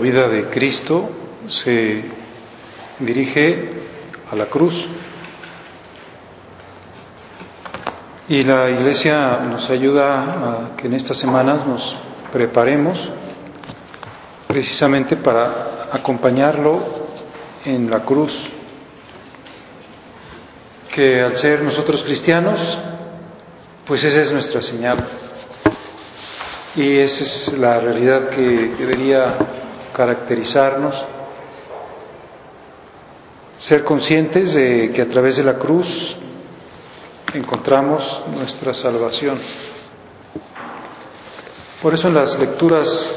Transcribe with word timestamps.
Vida 0.00 0.28
de 0.28 0.46
Cristo 0.48 1.10
se 1.46 2.02
dirige 2.98 3.70
a 4.30 4.36
la 4.36 4.46
cruz. 4.46 4.88
Y 8.28 8.42
la 8.42 8.70
Iglesia 8.70 9.40
nos 9.40 9.68
ayuda 9.70 10.72
a 10.72 10.76
que 10.76 10.86
en 10.86 10.94
estas 10.94 11.18
semanas 11.18 11.66
nos 11.66 11.96
preparemos 12.32 13.10
precisamente 14.46 15.16
para 15.16 15.88
acompañarlo 15.92 17.08
en 17.64 17.90
la 17.90 18.00
cruz, 18.00 18.48
que 20.92 21.20
al 21.20 21.36
ser 21.36 21.62
nosotros 21.62 22.02
cristianos, 22.04 22.78
pues 23.84 24.04
esa 24.04 24.20
es 24.22 24.32
nuestra 24.32 24.62
señal. 24.62 24.98
Y 26.76 26.98
esa 26.98 27.24
es 27.24 27.52
la 27.58 27.80
realidad 27.80 28.28
que 28.28 28.40
debería 28.78 29.34
caracterizarnos, 29.94 31.04
ser 33.58 33.84
conscientes 33.84 34.54
de 34.54 34.90
que 34.92 35.02
a 35.02 35.08
través 35.08 35.36
de 35.36 35.44
la 35.44 35.54
cruz 35.54 36.16
encontramos 37.34 38.24
nuestra 38.32 38.74
salvación. 38.74 39.38
Por 41.82 41.94
eso 41.94 42.08
en 42.08 42.14
las 42.14 42.38
lecturas 42.38 43.14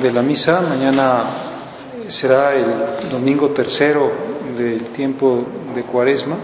de 0.00 0.12
la 0.12 0.22
misa, 0.22 0.60
mañana 0.60 1.24
será 2.08 2.54
el 2.54 3.08
domingo 3.10 3.50
tercero 3.50 4.10
del 4.56 4.90
tiempo 4.90 5.44
de 5.74 5.82
cuaresma, 5.84 6.36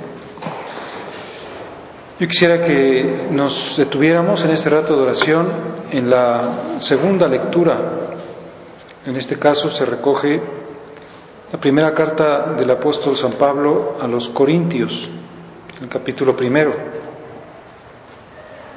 yo 2.21 2.27
quisiera 2.27 2.67
que 2.67 3.29
nos 3.31 3.77
detuviéramos 3.77 4.45
en 4.45 4.51
este 4.51 4.69
rato 4.71 4.97
de 4.97 5.03
oración 5.03 5.53
en 5.93 6.11
la 6.11 6.81
segunda 6.81 7.29
lectura. 7.29 8.08
En 9.09 9.17
este 9.17 9.39
caso 9.39 9.71
se 9.71 9.87
recoge 9.87 10.39
la 11.51 11.59
primera 11.59 11.95
carta 11.95 12.53
del 12.53 12.71
apóstol 12.71 13.17
San 13.17 13.33
Pablo 13.33 13.97
a 13.99 14.07
los 14.07 14.29
Corintios, 14.29 15.09
el 15.81 15.89
capítulo 15.89 16.37
primero. 16.37 16.75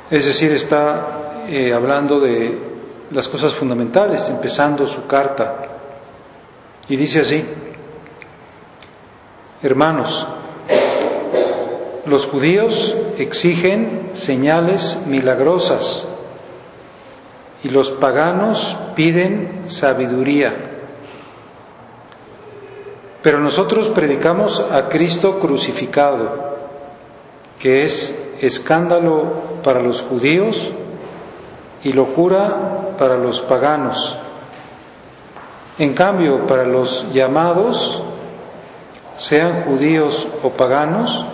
Es 0.10 0.24
decir, 0.24 0.54
está 0.54 1.44
eh, 1.50 1.74
hablando 1.74 2.22
de 2.22 2.62
las 3.12 3.28
cosas 3.28 3.54
fundamentales, 3.54 4.30
empezando 4.30 4.88
su 4.88 5.06
carta. 5.06 5.68
Y 6.88 6.96
dice 6.96 7.20
así, 7.20 7.46
hermanos, 9.62 10.28
los 12.06 12.26
judíos 12.26 12.96
exigen 13.18 14.12
señales 14.14 14.98
milagrosas 15.08 16.08
y 17.64 17.70
los 17.70 17.92
paganos 17.92 18.78
piden 18.96 19.64
sabiduría. 19.66 20.72
Pero 23.22 23.40
nosotros 23.40 23.90
predicamos 23.90 24.60
a 24.72 24.90
Cristo 24.90 25.40
crucificado, 25.40 26.58
que 27.60 27.84
es 27.84 28.20
escándalo 28.40 29.62
para 29.64 29.82
los 29.82 30.02
judíos 30.02 30.72
y 31.84 31.94
locura 31.94 32.96
para 32.98 33.18
los 33.18 33.42
paganos. 33.42 34.18
En 35.78 35.94
cambio, 35.94 36.48
para 36.48 36.66
los 36.66 37.08
llamados, 37.14 38.02
sean 39.16 39.64
judíos 39.66 40.28
o 40.42 40.50
paganos, 40.52 41.26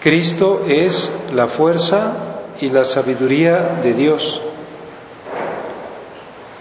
Cristo 0.00 0.64
es 0.68 1.14
la 1.32 1.46
fuerza 1.46 2.12
y 2.60 2.68
la 2.68 2.84
sabiduría 2.84 3.80
de 3.82 3.94
Dios, 3.94 4.42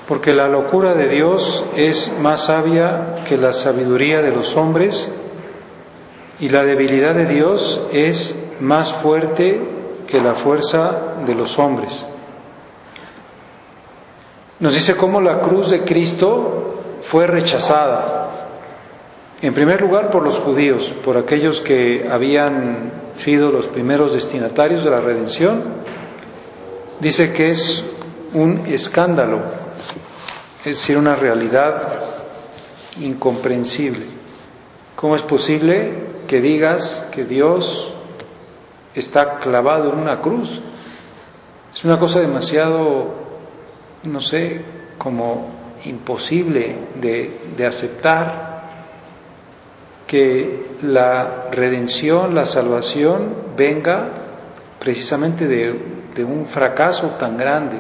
porque 0.08 0.34
la 0.34 0.48
locura 0.48 0.94
de 0.94 1.08
Dios 1.08 1.66
es 1.76 2.14
más 2.20 2.46
sabia 2.46 3.24
que 3.28 3.38
la 3.38 3.54
sabiduría 3.54 4.22
de 4.22 4.32
los 4.32 4.56
hombres 4.58 5.14
y 6.40 6.50
la 6.50 6.64
debilidad 6.64 7.16
de 7.16 7.26
Dios 7.26 7.82
es 7.92 8.38
más 8.60 8.92
fuerte 8.94 9.62
que 10.08 10.20
la 10.20 10.36
fuerza 10.36 11.16
de 11.26 11.36
los 11.36 11.58
hombres. 11.58 12.06
Nos 14.60 14.74
dice 14.74 14.96
cómo 14.96 15.22
la 15.22 15.40
cruz 15.40 15.70
de 15.70 15.84
Cristo 15.84 16.76
fue 17.02 17.28
rechazada. 17.28 18.30
En 19.42 19.54
primer 19.54 19.82
lugar 19.82 20.10
por 20.10 20.24
los 20.24 20.40
judíos, 20.40 20.96
por 21.04 21.18
aquellos 21.18 21.60
que 21.62 22.08
habían 22.10 22.92
sido 23.18 23.52
los 23.52 23.68
primeros 23.68 24.14
destinatarios 24.14 24.84
de 24.84 24.90
la 24.90 24.98
redención, 24.98 25.64
dice 27.00 27.34
que 27.34 27.50
es 27.50 27.84
un 28.34 28.66
escándalo, 28.68 29.63
es 30.66 30.78
decir, 30.78 30.98
una 30.98 31.16
realidad 31.16 32.04
incomprensible. 33.00 34.06
¿Cómo 34.96 35.16
es 35.16 35.22
posible 35.24 35.94
que 36.28 36.42
digas 36.42 37.08
que 37.12 37.26
Dios 37.26 37.94
está 38.96 39.40
clavado 39.40 39.92
en 39.92 40.00
una 40.00 40.22
cruz? 40.22 40.62
Es 41.74 41.84
una 41.84 42.00
cosa 42.00 42.20
demasiado, 42.20 43.14
no 44.04 44.22
sé, 44.22 44.62
como 44.98 45.50
imposible 45.84 46.78
de, 46.96 47.40
de 47.58 47.66
aceptar 47.66 48.54
que 50.08 50.78
la 50.84 51.46
redención, 51.52 52.36
la 52.36 52.46
salvación 52.46 53.36
venga 53.58 54.10
precisamente 54.80 55.48
de, 55.48 56.24
un 56.24 56.46
fracaso 56.46 57.12
tan 57.18 57.38
grande, 57.38 57.80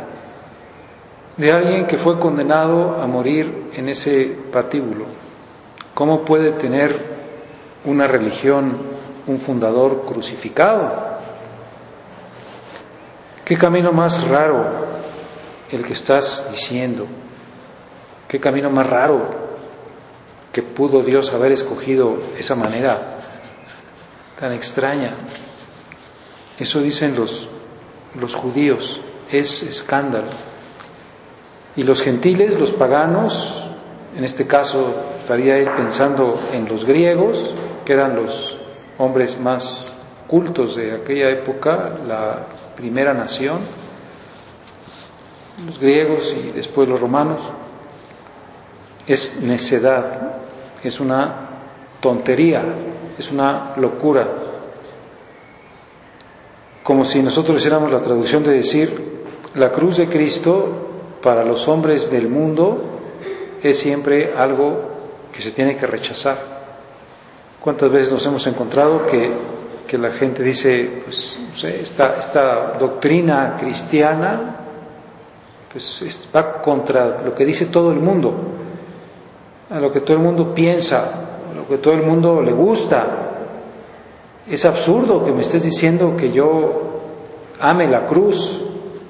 de 1.37 1.51
alguien 1.51 1.87
que 1.87 1.97
fue 1.97 2.19
condenado 2.19 3.01
a 3.01 3.07
morir 3.07 3.71
en 3.73 3.89
ese 3.89 4.37
patíbulo. 4.51 5.05
¿Cómo 5.93 6.23
puede 6.23 6.51
tener 6.51 6.95
una 7.85 8.07
religión 8.07 8.93
un 9.25 9.39
fundador 9.39 10.05
crucificado? 10.05 11.13
¿Qué 13.45 13.57
camino 13.57 13.91
más 13.91 14.27
raro 14.27 14.65
el 15.71 15.83
que 15.83 15.93
estás 15.93 16.47
diciendo? 16.51 17.07
¿Qué 18.27 18.39
camino 18.39 18.69
más 18.69 18.87
raro 18.89 19.43
que 20.53 20.61
pudo 20.61 21.01
Dios 21.01 21.33
haber 21.33 21.51
escogido 21.51 22.19
esa 22.37 22.53
manera 22.53 23.13
tan 24.39 24.53
extraña. 24.53 25.15
Eso 26.59 26.79
dicen 26.79 27.15
los, 27.15 27.49
los 28.19 28.35
judíos, 28.35 29.01
es 29.31 29.63
escándalo. 29.63 30.27
Y 31.75 31.83
los 31.83 32.01
gentiles, 32.01 32.59
los 32.59 32.71
paganos, 32.71 33.63
en 34.15 34.23
este 34.23 34.45
caso 34.45 34.93
estaría 35.19 35.57
él 35.57 35.69
pensando 35.75 36.39
en 36.51 36.67
los 36.67 36.85
griegos, 36.85 37.53
que 37.83 37.93
eran 37.93 38.15
los 38.15 38.57
hombres 38.99 39.39
más 39.39 39.95
cultos 40.27 40.75
de 40.75 40.95
aquella 40.95 41.29
época, 41.29 41.97
la 42.07 42.45
primera 42.75 43.13
nación, 43.13 43.59
los 45.65 45.79
griegos 45.79 46.35
y 46.37 46.51
después 46.51 46.87
los 46.87 46.99
romanos, 46.99 47.39
es 49.07 49.41
necedad, 49.41 50.37
es 50.83 50.99
una 50.99 51.49
tontería, 51.99 52.63
es 53.17 53.31
una 53.31 53.73
locura. 53.77 54.27
Como 56.83 57.03
si 57.05 57.21
nosotros 57.21 57.57
hiciéramos 57.57 57.91
la 57.91 58.01
traducción 58.01 58.43
de 58.43 58.51
decir, 58.51 59.23
la 59.55 59.71
cruz 59.71 59.97
de 59.97 60.07
Cristo 60.07 60.92
para 61.23 61.45
los 61.45 61.67
hombres 61.69 62.11
del 62.11 62.27
mundo 62.29 62.83
es 63.63 63.79
siempre 63.79 64.33
algo 64.35 64.91
que 65.31 65.41
se 65.41 65.51
tiene 65.51 65.77
que 65.77 65.87
rechazar. 65.87 66.37
¿Cuántas 67.61 67.89
veces 67.89 68.11
nos 68.11 68.25
hemos 68.25 68.45
encontrado 68.45 69.05
que, 69.05 69.31
que 69.87 69.97
la 69.97 70.11
gente 70.11 70.43
dice, 70.43 71.01
pues, 71.05 71.39
esta, 71.63 72.17
esta 72.17 72.77
doctrina 72.77 73.55
cristiana 73.57 74.57
pues 75.71 76.29
va 76.35 76.61
contra 76.61 77.21
lo 77.23 77.33
que 77.33 77.45
dice 77.45 77.65
todo 77.65 77.91
el 77.91 77.99
mundo, 77.99 78.31
a 79.71 79.79
lo 79.79 79.91
que 79.91 80.01
todo 80.01 80.17
el 80.17 80.21
mundo 80.21 80.53
piensa, 80.53 80.99
a 81.51 81.55
lo 81.55 81.67
que 81.67 81.79
todo 81.79 81.95
el 81.95 82.03
mundo 82.03 82.41
le 82.43 82.51
gusta. 82.51 83.07
Es 84.47 84.65
absurdo 84.65 85.25
que 85.25 85.31
me 85.31 85.41
estés 85.41 85.63
diciendo 85.63 86.15
que 86.15 86.31
yo 86.31 86.99
ame 87.59 87.87
la 87.87 88.05
cruz 88.05 88.61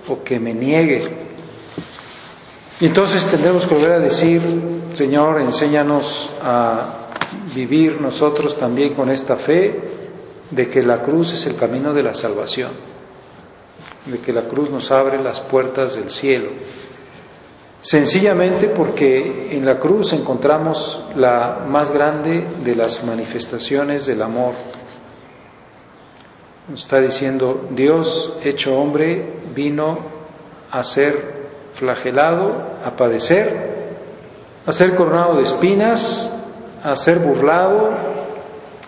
o 0.08 0.24
que 0.24 0.40
me 0.40 0.54
niegue. 0.54 1.33
Y 2.84 2.88
entonces 2.88 3.26
tendremos 3.28 3.66
que 3.66 3.76
volver 3.76 3.94
a 3.94 4.00
decir, 4.00 4.42
Señor, 4.92 5.40
enséñanos 5.40 6.30
a 6.42 7.08
vivir 7.56 8.02
nosotros 8.02 8.58
también 8.58 8.94
con 8.94 9.10
esta 9.10 9.38
fe 9.38 9.80
de 10.52 10.70
que 10.70 10.84
la 10.84 11.02
cruz 11.02 11.32
es 11.32 11.46
el 11.46 11.56
camino 11.56 11.94
de 11.94 12.04
la 12.04 12.14
salvación, 12.14 12.72
de 14.06 14.18
que 14.18 14.34
la 14.34 14.42
cruz 14.50 14.70
nos 14.70 14.92
abre 14.92 15.24
las 15.24 15.40
puertas 15.40 15.96
del 15.96 16.10
cielo. 16.10 16.50
Sencillamente 17.80 18.68
porque 18.68 19.56
en 19.56 19.64
la 19.64 19.80
cruz 19.80 20.12
encontramos 20.12 21.06
la 21.16 21.64
más 21.66 21.90
grande 21.90 22.44
de 22.66 22.76
las 22.76 23.02
manifestaciones 23.06 24.08
del 24.08 24.22
amor. 24.22 24.56
Nos 26.68 26.82
está 26.82 27.00
diciendo, 27.00 27.66
Dios 27.72 28.34
hecho 28.44 28.76
hombre 28.76 29.40
vino 29.56 30.00
a 30.70 30.84
ser 30.84 31.43
flagelado, 31.74 32.56
a 32.86 32.92
padecer, 32.96 33.74
a 34.66 34.72
ser 34.72 34.96
coronado 34.96 35.36
de 35.36 35.44
espinas, 35.44 36.34
a 36.84 36.96
ser 36.96 37.20
burlado, 37.20 37.90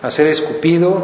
a 0.02 0.10
ser 0.10 0.28
escupido, 0.28 1.02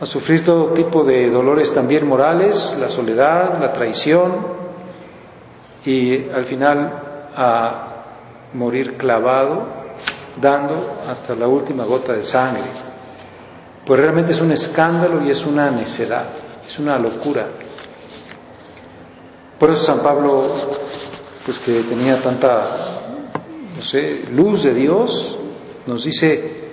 a 0.00 0.06
sufrir 0.06 0.44
todo 0.44 0.72
tipo 0.72 1.04
de 1.04 1.30
dolores 1.30 1.72
también 1.72 2.06
morales, 2.06 2.76
la 2.78 2.88
soledad, 2.88 3.58
la 3.60 3.72
traición 3.72 4.46
y 5.84 6.28
al 6.30 6.44
final 6.44 7.02
a 7.36 7.88
morir 8.54 8.96
clavado, 8.96 9.66
dando 10.40 11.02
hasta 11.08 11.34
la 11.34 11.46
última 11.46 11.84
gota 11.84 12.12
de 12.12 12.24
sangre. 12.24 12.62
Pues 13.86 14.00
realmente 14.00 14.32
es 14.32 14.40
un 14.40 14.52
escándalo 14.52 15.22
y 15.22 15.30
es 15.30 15.44
una 15.44 15.70
necedad, 15.70 16.26
es 16.66 16.78
una 16.78 16.98
locura. 16.98 17.46
Por 19.58 19.70
eso 19.70 19.84
San 19.84 20.02
Pablo, 20.02 20.54
pues 21.44 21.58
que 21.58 21.82
tenía 21.82 22.20
tanta, 22.20 22.66
no 23.76 23.82
sé, 23.82 24.24
luz 24.30 24.64
de 24.64 24.74
Dios, 24.74 25.38
nos 25.86 26.04
dice, 26.04 26.64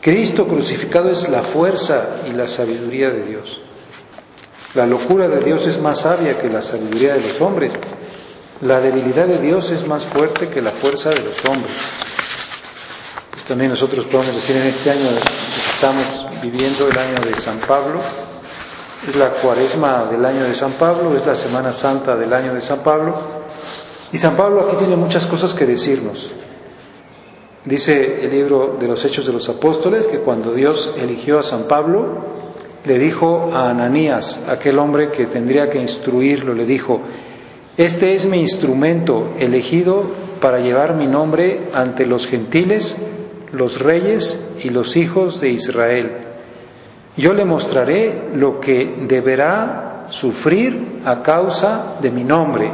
Cristo 0.00 0.46
crucificado 0.46 1.10
es 1.10 1.28
la 1.28 1.42
fuerza 1.42 2.22
y 2.28 2.32
la 2.32 2.46
sabiduría 2.46 3.10
de 3.10 3.24
Dios. 3.24 3.60
La 4.74 4.86
locura 4.86 5.28
de 5.28 5.40
Dios 5.42 5.66
es 5.66 5.80
más 5.80 6.00
sabia 6.00 6.40
que 6.40 6.48
la 6.48 6.62
sabiduría 6.62 7.14
de 7.14 7.28
los 7.28 7.40
hombres. 7.40 7.72
La 8.60 8.80
debilidad 8.80 9.26
de 9.26 9.38
Dios 9.38 9.70
es 9.70 9.86
más 9.86 10.04
fuerte 10.04 10.50
que 10.50 10.60
la 10.60 10.72
fuerza 10.72 11.10
de 11.10 11.22
los 11.22 11.44
hombres. 11.48 11.72
Pues 13.30 13.44
también 13.44 13.70
nosotros 13.70 14.04
podemos 14.06 14.34
decir 14.34 14.56
en 14.56 14.66
este 14.66 14.90
año 14.90 15.08
estamos 15.74 16.42
viviendo 16.42 16.88
el 16.88 16.98
año 16.98 17.18
de 17.20 17.40
San 17.40 17.60
Pablo, 17.60 18.00
es 19.06 19.16
la 19.16 19.30
cuaresma 19.30 20.06
del 20.10 20.24
año 20.24 20.44
de 20.44 20.54
San 20.54 20.72
Pablo, 20.72 21.14
es 21.14 21.24
la 21.24 21.34
Semana 21.34 21.72
Santa 21.72 22.16
del 22.16 22.32
año 22.32 22.54
de 22.54 22.60
San 22.60 22.82
Pablo. 22.82 23.14
Y 24.12 24.18
San 24.18 24.36
Pablo 24.36 24.62
aquí 24.62 24.76
tiene 24.76 24.96
muchas 24.96 25.26
cosas 25.26 25.54
que 25.54 25.66
decirnos. 25.66 26.30
Dice 27.64 28.24
el 28.24 28.30
libro 28.30 28.76
de 28.80 28.88
los 28.88 29.04
Hechos 29.04 29.26
de 29.26 29.32
los 29.32 29.48
Apóstoles 29.48 30.06
que 30.06 30.20
cuando 30.20 30.52
Dios 30.52 30.94
eligió 30.96 31.38
a 31.38 31.42
San 31.42 31.64
Pablo, 31.64 32.38
le 32.84 32.98
dijo 32.98 33.50
a 33.52 33.70
Ananías, 33.70 34.42
aquel 34.48 34.78
hombre 34.78 35.10
que 35.10 35.26
tendría 35.26 35.68
que 35.68 35.78
instruirlo, 35.78 36.54
le 36.54 36.64
dijo, 36.64 37.02
este 37.76 38.14
es 38.14 38.26
mi 38.26 38.38
instrumento 38.38 39.34
elegido 39.38 40.04
para 40.40 40.58
llevar 40.58 40.94
mi 40.94 41.06
nombre 41.06 41.68
ante 41.74 42.06
los 42.06 42.26
gentiles, 42.26 42.96
los 43.52 43.78
reyes 43.78 44.42
y 44.62 44.70
los 44.70 44.96
hijos 44.96 45.40
de 45.40 45.50
Israel 45.50 46.27
yo 47.18 47.34
le 47.34 47.44
mostraré 47.44 48.30
lo 48.34 48.60
que 48.60 49.04
deberá 49.08 50.06
sufrir 50.08 51.02
a 51.04 51.20
causa 51.20 51.96
de 52.00 52.10
mi 52.10 52.22
nombre. 52.22 52.70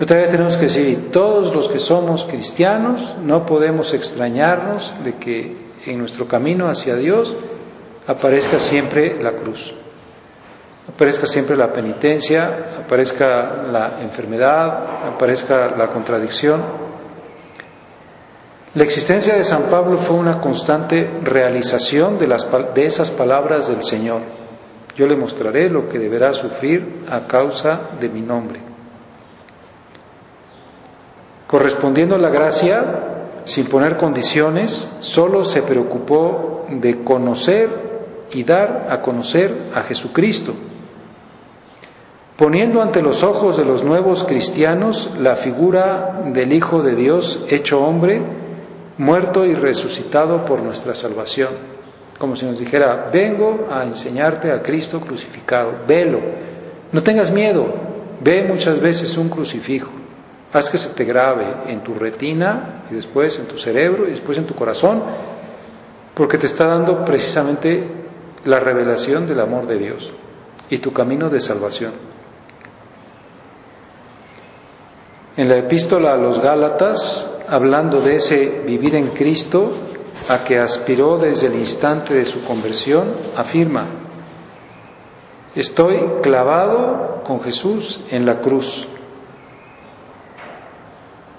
Otra 0.00 0.18
vez 0.18 0.30
tenemos 0.30 0.56
que 0.56 0.64
decir, 0.64 1.10
todos 1.10 1.54
los 1.54 1.68
que 1.68 1.78
somos 1.78 2.24
cristianos 2.24 3.16
no 3.22 3.46
podemos 3.46 3.94
extrañarnos 3.94 4.92
de 5.04 5.14
que 5.14 5.56
en 5.86 5.98
nuestro 5.98 6.26
camino 6.26 6.68
hacia 6.68 6.96
Dios 6.96 7.34
aparezca 8.06 8.58
siempre 8.58 9.22
la 9.22 9.32
cruz, 9.32 9.72
aparezca 10.92 11.26
siempre 11.26 11.56
la 11.56 11.72
penitencia, 11.72 12.80
aparezca 12.84 13.62
la 13.70 14.02
enfermedad, 14.02 15.12
aparezca 15.14 15.76
la 15.76 15.88
contradicción, 15.88 16.87
la 18.74 18.84
existencia 18.84 19.34
de 19.34 19.44
San 19.44 19.64
Pablo 19.64 19.96
fue 19.98 20.16
una 20.16 20.40
constante 20.40 21.20
realización 21.22 22.18
de, 22.18 22.26
las, 22.26 22.48
de 22.74 22.84
esas 22.84 23.10
palabras 23.10 23.68
del 23.68 23.82
Señor. 23.82 24.20
Yo 24.94 25.06
le 25.06 25.16
mostraré 25.16 25.70
lo 25.70 25.88
que 25.88 25.98
deberá 25.98 26.34
sufrir 26.34 27.04
a 27.08 27.26
causa 27.26 27.80
de 27.98 28.08
mi 28.08 28.20
nombre. 28.20 28.60
Correspondiendo 31.46 32.14
a 32.14 32.18
la 32.18 32.28
gracia, 32.28 33.40
sin 33.44 33.68
poner 33.68 33.96
condiciones, 33.96 34.90
solo 35.00 35.44
se 35.44 35.62
preocupó 35.62 36.66
de 36.68 37.02
conocer 37.02 37.70
y 38.34 38.44
dar 38.44 38.88
a 38.90 39.00
conocer 39.00 39.70
a 39.74 39.80
Jesucristo, 39.82 40.52
poniendo 42.36 42.82
ante 42.82 43.00
los 43.00 43.22
ojos 43.22 43.56
de 43.56 43.64
los 43.64 43.82
nuevos 43.82 44.24
cristianos 44.24 45.10
la 45.18 45.36
figura 45.36 46.22
del 46.26 46.52
Hijo 46.52 46.82
de 46.82 46.94
Dios 46.94 47.42
hecho 47.48 47.80
hombre, 47.80 48.20
muerto 48.98 49.44
y 49.44 49.54
resucitado 49.54 50.44
por 50.44 50.60
nuestra 50.62 50.94
salvación. 50.94 51.78
Como 52.18 52.34
si 52.34 52.46
nos 52.46 52.58
dijera, 52.58 53.10
vengo 53.12 53.68
a 53.70 53.84
enseñarte 53.84 54.50
a 54.50 54.60
Cristo 54.60 55.00
crucificado, 55.00 55.72
velo, 55.86 56.20
no 56.90 57.02
tengas 57.02 57.32
miedo, 57.32 57.66
ve 58.20 58.42
muchas 58.42 58.80
veces 58.80 59.16
un 59.16 59.28
crucifijo, 59.28 59.90
haz 60.52 60.68
que 60.68 60.78
se 60.78 60.90
te 60.90 61.04
grabe 61.04 61.70
en 61.72 61.82
tu 61.82 61.94
retina 61.94 62.82
y 62.90 62.94
después 62.94 63.38
en 63.38 63.46
tu 63.46 63.56
cerebro 63.56 64.08
y 64.08 64.10
después 64.10 64.36
en 64.36 64.46
tu 64.46 64.54
corazón, 64.54 65.02
porque 66.14 66.38
te 66.38 66.46
está 66.46 66.66
dando 66.66 67.04
precisamente 67.04 67.86
la 68.44 68.58
revelación 68.58 69.28
del 69.28 69.40
amor 69.40 69.68
de 69.68 69.78
Dios 69.78 70.12
y 70.68 70.78
tu 70.78 70.92
camino 70.92 71.30
de 71.30 71.38
salvación. 71.38 72.17
En 75.38 75.48
la 75.48 75.56
epístola 75.56 76.14
a 76.14 76.16
los 76.16 76.42
Gálatas 76.42 77.32
hablando 77.46 78.00
de 78.00 78.16
ese 78.16 78.64
vivir 78.66 78.96
en 78.96 79.10
Cristo 79.10 79.70
a 80.28 80.42
que 80.42 80.58
aspiró 80.58 81.16
desde 81.16 81.46
el 81.46 81.54
instante 81.54 82.12
de 82.12 82.24
su 82.24 82.42
conversión, 82.42 83.12
afirma, 83.36 83.86
estoy 85.54 85.96
clavado 86.22 87.22
con 87.22 87.40
Jesús 87.40 88.00
en 88.10 88.26
la 88.26 88.40
cruz. 88.40 88.88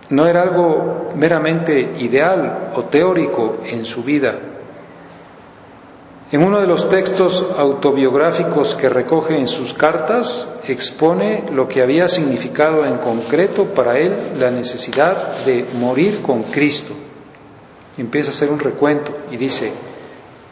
No 0.10 0.28
era 0.28 0.44
algo 0.44 1.12
meramente 1.18 1.78
ideal 2.00 2.72
o 2.78 2.86
teórico 2.86 3.58
en 3.66 3.84
su 3.84 4.02
vida, 4.02 4.40
en 6.32 6.44
uno 6.44 6.62
de 6.62 6.68
los 6.68 6.88
textos 6.90 7.44
autobiográficos 7.58 8.76
que 8.76 8.88
recoge 8.88 9.36
en 9.36 9.48
sus 9.48 9.74
cartas, 9.74 10.48
expone 10.68 11.46
lo 11.52 11.68
que 11.68 11.82
había 11.82 12.08
significado 12.08 12.86
en 12.86 12.98
concreto 12.98 13.66
para 13.66 13.98
él 13.98 14.34
la 14.40 14.52
necesidad 14.52 15.44
de 15.44 15.66
morir 15.80 16.22
con 16.22 16.44
Cristo. 16.44 16.94
Empieza 17.98 18.30
a 18.30 18.34
hacer 18.34 18.52
un 18.52 18.60
recuento 18.60 19.12
y 19.32 19.38
dice, 19.38 19.74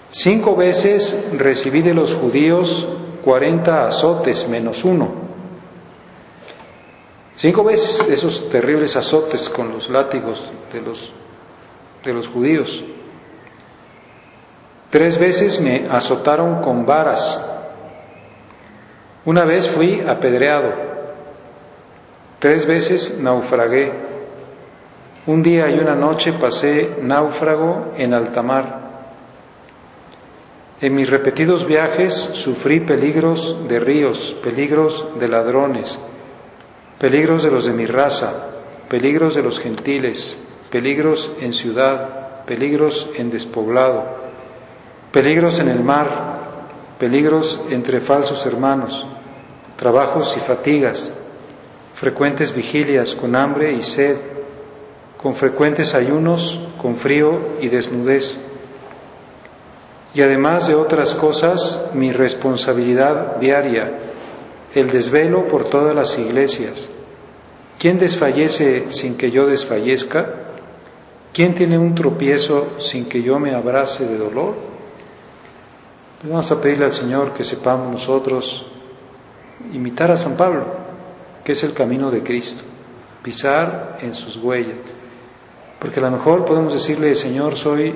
cinco 0.08 0.56
veces 0.56 1.16
recibí 1.38 1.84
de 1.84 1.94
los 1.94 2.14
judíos 2.16 2.88
cuarenta 3.24 3.86
azotes 3.86 4.48
menos 4.50 4.84
uno. 4.84 5.28
Cinco 7.36 7.64
veces 7.64 8.04
esos 8.10 8.50
terribles 8.50 8.96
azotes 8.96 9.48
con 9.48 9.72
los 9.72 9.92
látigos 9.92 10.52
de 10.74 10.82
los, 10.82 11.12
de 12.04 12.14
los 12.14 12.28
judíos. 12.28 12.84
Tres 14.89 15.17
veces 15.17 15.60
me 15.60 15.86
azotaron 15.89 16.62
con 16.62 16.86
varas. 16.86 17.44
Una 19.25 19.44
vez 19.44 19.70
fui 19.70 20.00
apedreado. 20.00 20.74
Tres 22.39 22.65
veces 22.65 23.17
naufragué. 23.20 23.91
Un 25.25 25.44
día 25.44 25.70
y 25.70 25.77
una 25.79 25.96
noche 25.96 26.34
pasé 26.34 27.00
náufrago 27.01 27.94
en 27.98 28.13
alta 28.13 28.41
mar. 28.41 28.88
En 30.79 30.96
mis 30.96 31.10
repetidos 31.10 31.65
viajes 31.65 32.13
sufrí 32.13 32.79
peligros 32.79 33.58
de 33.67 33.79
ríos, 33.79 34.38
peligros 34.41 35.08
de 35.20 35.27
ladrones, 35.27 36.00
peligros 37.00 37.44
de 37.44 37.51
los 37.51 37.65
de 37.65 37.74
mi 37.74 37.88
raza, 37.88 38.32
peligros 38.88 39.36
de 39.36 39.41
los 39.41 39.60
gentiles, 39.60 40.39
peligros 40.70 41.34
en 41.41 41.51
ciudad, 41.51 42.46
peligros 42.46 43.10
en 43.17 43.32
despoblado, 43.32 44.27
peligros 45.18 45.60
en 45.60 45.68
el 45.68 45.84
mar, 45.84 46.94
peligros 47.00 47.60
entre 47.72 48.02
falsos 48.02 48.46
hermanos, 48.46 49.04
trabajos 49.76 50.38
y 50.38 50.42
fatigas, 50.42 51.18
frecuentes 51.96 52.54
vigilias 52.54 53.16
con 53.16 53.36
hambre 53.36 53.74
y 53.74 53.82
sed, 53.82 54.16
con 55.20 55.34
frecuentes 55.34 55.96
ayunos, 55.96 56.62
con 56.80 56.98
frío 56.98 57.58
y 57.60 57.68
desnudez 57.68 58.40
y 60.14 60.22
además 60.22 60.68
de 60.68 60.76
otras 60.76 61.16
cosas, 61.16 61.90
mi 61.96 62.12
responsabilidad 62.12 63.38
diaria, 63.38 63.98
el 64.76 64.92
desvelo 64.92 65.48
por 65.48 65.68
todas 65.72 65.96
las 65.96 66.16
iglesias. 66.20 66.92
¿Quién 67.80 67.98
desfallece 67.98 68.90
sin 68.90 69.18
que 69.18 69.32
yo 69.32 69.48
desfallezca? 69.48 70.28
¿Quién 71.34 71.56
tiene 71.56 71.80
un 71.80 71.96
tropiezo 71.96 72.78
sin 72.78 73.06
que 73.10 73.24
yo 73.24 73.40
me 73.40 73.56
abrace 73.56 74.06
de 74.06 74.20
dolor? 74.20 74.77
Vamos 76.24 76.52
a 76.52 76.60
pedirle 76.60 76.86
al 76.86 76.94
Señor 76.94 77.34
que 77.34 77.44
sepamos 77.44 77.92
nosotros 77.92 78.66
imitar 79.72 80.10
a 80.10 80.18
San 80.18 80.36
Pablo, 80.36 80.66
que 81.44 81.52
es 81.52 81.64
el 81.64 81.74
camino 81.74 82.10
de 82.10 82.24
Cristo, 82.24 82.64
pisar 83.22 84.00
en 84.02 84.16
sus 84.16 84.36
huellas. 84.38 84.80
Porque 85.80 86.00
a 86.00 86.04
lo 86.04 86.12
mejor 86.12 86.44
podemos 86.44 86.74
decirle, 86.74 87.14
Señor, 87.14 87.56
soy 87.56 87.94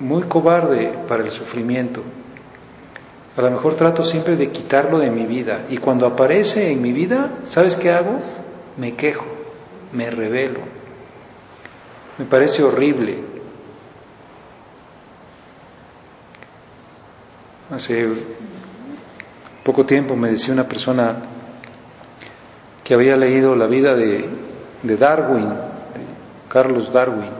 muy 0.00 0.24
cobarde 0.24 1.04
para 1.06 1.22
el 1.22 1.30
sufrimiento. 1.30 2.02
A 3.36 3.42
lo 3.42 3.50
mejor 3.52 3.76
trato 3.76 4.02
siempre 4.02 4.34
de 4.34 4.50
quitarlo 4.50 4.98
de 4.98 5.10
mi 5.12 5.24
vida 5.24 5.66
y 5.70 5.78
cuando 5.78 6.04
aparece 6.06 6.72
en 6.72 6.82
mi 6.82 6.92
vida, 6.92 7.38
¿sabes 7.44 7.76
qué 7.76 7.92
hago? 7.92 8.18
Me 8.76 8.94
quejo, 8.96 9.24
me 9.92 10.10
revelo. 10.10 10.60
Me 12.18 12.24
parece 12.24 12.64
horrible. 12.64 13.31
Hace 17.72 18.06
poco 19.64 19.86
tiempo 19.86 20.14
me 20.14 20.28
decía 20.28 20.52
una 20.52 20.68
persona 20.68 21.22
que 22.84 22.92
había 22.92 23.16
leído 23.16 23.54
la 23.54 23.66
vida 23.66 23.94
de, 23.94 24.28
Darwin, 24.82 25.48
de 25.48 26.04
Carlos 26.50 26.92
Darwin, 26.92 27.30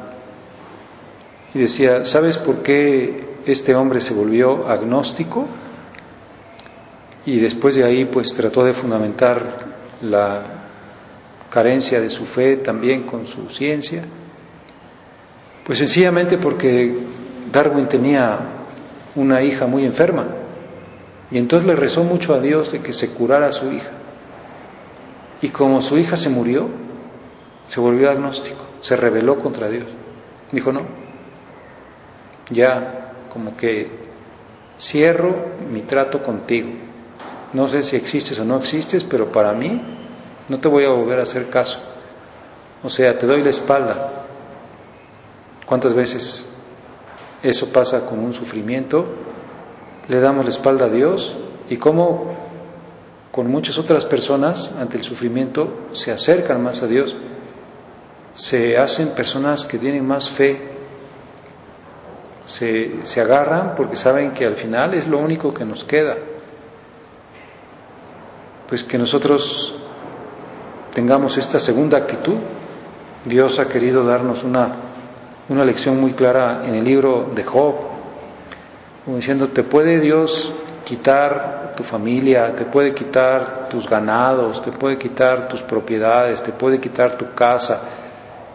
y 1.53 1.59
decía, 1.59 2.07
¿sabes 2.07 2.39
por 2.39 2.62
qué 2.62 3.35
este 3.45 3.75
hombre 3.75 4.01
se 4.01 4.15
volvió 4.15 4.67
agnóstico? 4.67 5.47
Y 7.27 7.39
después 7.39 7.75
de 7.75 7.85
ahí 7.85 8.07
pues 8.07 8.33
trató 8.33 8.65
de 8.65 8.73
fundamentar 8.73 9.43
la 10.01 10.45
carencia 11.51 12.01
de 12.01 12.09
su 12.09 12.25
fe 12.25 12.57
también 12.57 13.03
con 13.03 13.27
su 13.27 13.51
ciencia. 13.51 14.07
Pues 15.67 15.77
sencillamente 15.77 16.39
porque 16.39 16.97
Darwin 17.53 17.87
tenía 17.87 18.62
una 19.14 19.42
hija 19.42 19.66
muy 19.66 19.85
enferma 19.85 20.26
y 21.33 21.38
entonces 21.38 21.66
le 21.66 21.75
rezó 21.75 22.04
mucho 22.04 22.35
a 22.35 22.40
Dios 22.40 22.73
de 22.73 22.83
que 22.83 22.92
se 22.92 23.14
curara 23.14 23.47
a 23.47 23.52
su 23.52 23.73
hija. 23.73 23.90
Y 25.40 25.49
como 25.49 25.81
su 25.81 25.97
hija 25.97 26.16
se 26.16 26.28
murió, 26.28 26.69
se 27.69 27.81
volvió 27.81 28.11
agnóstico, 28.11 28.66
se 28.81 28.97
rebeló 28.97 29.38
contra 29.38 29.69
Dios. 29.69 29.87
Dijo, 30.52 30.73
no, 30.73 30.83
ya 32.50 33.12
como 33.33 33.57
que 33.57 33.90
cierro 34.78 35.35
mi 35.71 35.83
trato 35.83 36.23
contigo. 36.23 36.69
No 37.54 37.66
sé 37.66 37.83
si 37.83 37.97
existes 37.97 38.38
o 38.38 38.45
no 38.45 38.59
existes, 38.59 39.04
pero 39.04 39.33
para 39.33 39.54
mí 39.54 39.81
no 40.50 40.61
te 40.61 40.69
voy 40.69 40.85
a 40.85 40.90
volver 40.90 41.19
a 41.19 41.23
hacer 41.23 41.49
caso. 41.49 41.81
O 42.83 42.90
sea, 42.90 43.16
te 43.16 43.26
doy 43.26 43.42
la 43.42 43.50
espalda. 43.50 44.26
¿Cuántas 45.64 45.95
veces 45.95 46.54
eso 47.42 47.68
pasa 47.72 48.06
con 48.06 48.18
un 48.18 48.32
sufrimiento? 48.32 49.04
Le 50.08 50.20
damos 50.20 50.44
la 50.44 50.50
espalda 50.50 50.87
a 50.87 50.88
Dios 50.88 51.37
y 51.68 51.76
como 51.76 52.34
con 53.30 53.50
muchas 53.50 53.78
otras 53.78 54.04
personas 54.04 54.72
ante 54.78 54.99
el 54.99 55.02
sufrimiento 55.02 55.87
se 55.92 56.12
acercan 56.12 56.62
más 56.62 56.82
a 56.82 56.87
Dios, 56.87 57.16
se 58.32 58.76
hacen 58.76 59.11
personas 59.11 59.64
que 59.64 59.78
tienen 59.78 60.06
más 60.06 60.30
fe 60.30 60.72
se, 62.44 63.04
se 63.04 63.20
agarran 63.20 63.75
porque 63.76 63.96
saben 63.96 64.32
que 64.32 64.44
al 64.44 64.56
final 64.56 64.94
es 64.94 65.06
lo 65.06 65.18
único 65.18 65.54
que 65.54 65.64
nos 65.64 65.84
queda. 65.84 66.16
Pues 68.68 68.84
que 68.84 68.99
nosotros 68.99 69.75
tengamos 70.94 71.37
esta 71.38 71.58
segunda 71.58 71.99
actitud. 71.99 72.37
Dios 73.25 73.58
ha 73.58 73.68
querido 73.68 74.04
darnos 74.04 74.42
una, 74.42 74.75
una 75.52 75.64
lección 75.64 76.00
muy 76.00 76.14
clara 76.14 76.62
en 76.64 76.75
el 76.75 76.85
libro 76.85 77.30
de 77.35 77.44
Job, 77.44 77.75
como 79.04 79.16
diciendo, 79.16 79.49
te 79.49 79.62
puede 79.62 80.00
Dios 80.00 80.52
quitar 80.85 81.75
tu 81.76 81.82
familia, 81.85 82.54
te 82.54 82.64
puede 82.64 82.94
quitar 82.94 83.68
tus 83.68 83.88
ganados, 83.88 84.62
te 84.62 84.73
puede 84.73 84.99
quitar 84.99 85.49
tus 85.49 85.62
propiedades, 85.62 86.42
te 86.42 86.52
puede 86.52 86.80
quitar 86.80 87.16
tu 87.16 87.35
casa, 87.35 87.80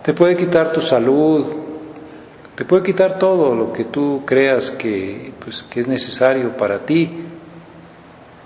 te 0.03 0.13
puede 0.13 0.35
quitar 0.35 0.71
tu 0.71 0.81
salud, 0.81 1.45
te 2.55 2.65
puede 2.65 2.83
quitar 2.83 3.19
todo 3.19 3.55
lo 3.55 3.71
que 3.71 3.85
tú 3.85 4.23
creas 4.25 4.71
que, 4.71 5.33
pues, 5.39 5.63
que 5.63 5.79
es 5.79 5.87
necesario 5.87 6.57
para 6.57 6.79
ti, 6.79 7.25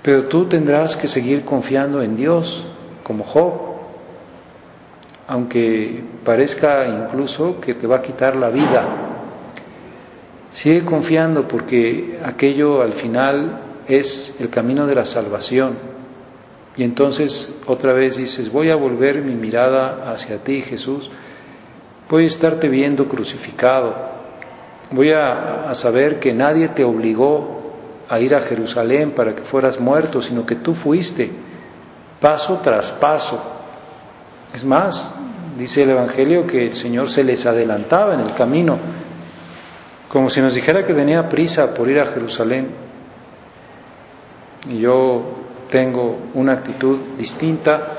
pero 0.01 0.24
tú 0.25 0.48
tendrás 0.48 0.98
que 0.98 1.08
seguir 1.08 1.46
confiando 1.46 2.01
en 2.01 2.15
Dios, 2.15 2.67
como 3.03 3.24
Job, 3.24 3.71
aunque 5.32 6.04
parezca 6.26 6.86
incluso 6.86 7.62
que 7.62 7.74
te 7.76 7.88
va 7.88 7.98
a 7.98 8.02
quitar 8.02 8.36
la 8.36 8.50
vida. 8.50 8.84
Sigue 10.52 10.84
confiando 10.84 11.48
porque 11.48 12.20
aquello 12.22 12.82
al 12.82 12.92
final 12.92 13.62
es 13.88 14.36
el 14.42 14.50
camino 14.50 14.86
de 14.86 14.96
la 14.96 15.06
salvación. 15.06 15.78
Y 16.76 16.84
entonces 16.84 17.56
otra 17.66 17.94
vez 17.94 18.18
dices, 18.18 18.52
voy 18.52 18.72
a 18.72 18.76
volver 18.76 19.22
mi 19.22 19.34
mirada 19.34 20.12
hacia 20.12 20.44
ti, 20.44 20.64
Jesús, 20.64 21.10
voy 22.10 22.24
a 22.26 22.28
estarte 22.28 22.68
viendo 22.68 23.08
crucificado, 23.08 23.96
voy 24.92 25.14
a, 25.14 25.74
saber 25.76 26.20
que 26.20 26.34
nadie 26.34 26.68
te 26.68 26.84
obligó 26.84 27.72
a 28.10 28.20
ir 28.20 28.36
a 28.36 28.42
Jerusalén 28.42 29.12
para 29.12 29.34
que 29.34 29.44
fueras 29.44 29.80
muerto, 29.80 30.22
sino 30.22 30.46
que 30.46 30.58
tú 30.58 30.74
fuiste 30.74 31.32
paso 32.20 32.60
tras 32.62 32.92
paso. 32.92 33.61
Es 34.53 34.63
más, 34.65 35.13
dice 35.58 35.84
el 35.84 35.91
Evangelio 35.91 36.46
que 36.46 36.65
el 36.65 36.74
Señor 36.74 37.10
se 37.10 37.24
les 37.24 37.46
adelantaba 37.46 38.13
en 38.13 38.22
el 38.22 38.34
camino, 38.34 38.77
como 40.08 40.29
si 40.29 40.41
nos 40.41 40.53
dijera 40.53 40.86
que 40.86 40.93
tenía 40.93 41.29
prisa 41.29 41.74
por 41.74 41.89
ir 41.89 42.00
a 42.00 42.08
Jerusalén. 42.08 42.70
Y 44.67 44.79
yo 44.79 45.24
tengo 45.70 46.20
una 46.34 46.53
actitud 46.53 47.00
distinta 47.17 47.98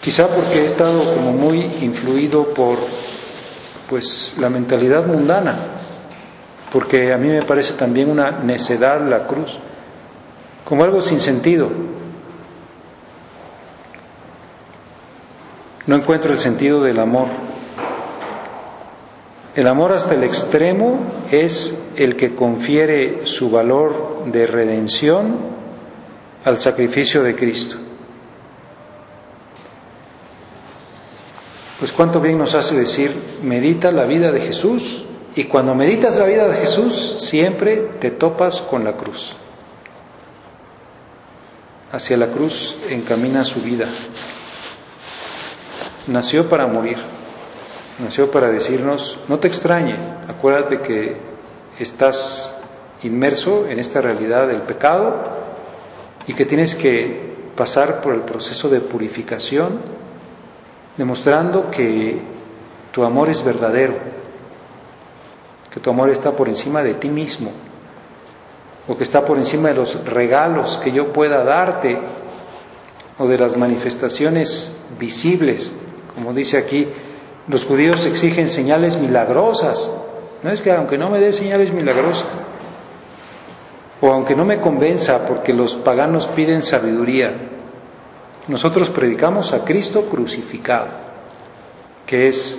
Quizá 0.00 0.28
porque 0.28 0.60
he 0.60 0.64
estado 0.66 1.12
como 1.12 1.32
muy 1.32 1.60
influido 1.82 2.54
por 2.54 2.78
pues 3.88 4.36
la 4.38 4.48
mentalidad 4.48 5.04
mundana, 5.04 5.58
porque 6.72 7.12
a 7.12 7.16
mí 7.16 7.28
me 7.28 7.42
parece 7.42 7.74
también 7.74 8.08
una 8.08 8.30
necedad 8.42 9.00
la 9.06 9.26
cruz, 9.26 9.58
como 10.64 10.84
algo 10.84 11.00
sin 11.00 11.18
sentido. 11.18 11.68
No 15.88 15.96
encuentro 15.96 16.34
el 16.34 16.38
sentido 16.38 16.82
del 16.82 16.98
amor. 16.98 17.28
El 19.56 19.66
amor 19.66 19.92
hasta 19.92 20.12
el 20.12 20.22
extremo 20.22 21.24
es 21.30 21.78
el 21.96 22.14
que 22.14 22.34
confiere 22.34 23.24
su 23.24 23.48
valor 23.48 24.26
de 24.26 24.46
redención 24.46 25.38
al 26.44 26.58
sacrificio 26.58 27.22
de 27.22 27.34
Cristo. 27.34 27.76
Pues 31.78 31.90
cuánto 31.92 32.20
bien 32.20 32.36
nos 32.36 32.54
hace 32.54 32.76
decir, 32.76 33.38
medita 33.42 33.90
la 33.90 34.04
vida 34.04 34.30
de 34.30 34.40
Jesús 34.40 35.06
y 35.34 35.44
cuando 35.44 35.74
meditas 35.74 36.18
la 36.18 36.26
vida 36.26 36.48
de 36.48 36.56
Jesús 36.58 37.16
siempre 37.18 37.76
te 37.98 38.10
topas 38.10 38.60
con 38.60 38.84
la 38.84 38.94
cruz. 38.94 39.34
Hacia 41.90 42.18
la 42.18 42.26
cruz 42.26 42.76
encamina 42.90 43.42
su 43.42 43.62
vida. 43.62 43.88
Nació 46.08 46.48
para 46.48 46.66
morir, 46.66 46.96
nació 47.98 48.30
para 48.30 48.48
decirnos, 48.48 49.20
no 49.28 49.38
te 49.38 49.46
extrañe, 49.46 49.94
acuérdate 50.26 50.80
que 50.80 51.18
estás 51.78 52.54
inmerso 53.02 53.66
en 53.66 53.78
esta 53.78 54.00
realidad 54.00 54.48
del 54.48 54.62
pecado 54.62 55.16
y 56.26 56.32
que 56.32 56.46
tienes 56.46 56.74
que 56.76 57.50
pasar 57.54 58.00
por 58.00 58.14
el 58.14 58.22
proceso 58.22 58.70
de 58.70 58.80
purificación, 58.80 59.80
demostrando 60.96 61.70
que 61.70 62.22
tu 62.90 63.04
amor 63.04 63.28
es 63.28 63.44
verdadero, 63.44 63.98
que 65.70 65.78
tu 65.78 65.90
amor 65.90 66.08
está 66.08 66.32
por 66.32 66.48
encima 66.48 66.82
de 66.82 66.94
ti 66.94 67.10
mismo, 67.10 67.52
o 68.88 68.96
que 68.96 69.04
está 69.04 69.26
por 69.26 69.36
encima 69.36 69.68
de 69.68 69.74
los 69.74 70.02
regalos 70.06 70.80
que 70.82 70.90
yo 70.90 71.12
pueda 71.12 71.44
darte, 71.44 71.98
o 73.18 73.26
de 73.26 73.36
las 73.36 73.58
manifestaciones 73.58 74.74
visibles, 74.98 75.74
como 76.14 76.32
dice 76.32 76.58
aquí, 76.58 76.88
los 77.48 77.64
judíos 77.64 78.04
exigen 78.06 78.48
señales 78.48 78.96
milagrosas. 78.98 79.92
No 80.42 80.50
es 80.50 80.62
que 80.62 80.70
aunque 80.70 80.98
no 80.98 81.10
me 81.10 81.18
dé 81.18 81.32
señales 81.32 81.72
milagrosas, 81.72 82.28
o 84.00 84.10
aunque 84.10 84.36
no 84.36 84.44
me 84.44 84.60
convenza 84.60 85.26
porque 85.26 85.52
los 85.52 85.74
paganos 85.74 86.26
piden 86.28 86.62
sabiduría, 86.62 87.32
nosotros 88.46 88.90
predicamos 88.90 89.52
a 89.52 89.64
Cristo 89.64 90.08
crucificado, 90.08 90.88
que 92.06 92.28
es 92.28 92.58